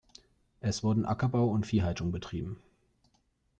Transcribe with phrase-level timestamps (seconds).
[0.61, 2.57] Es wurden Ackerbau und Viehhaltung betrieben.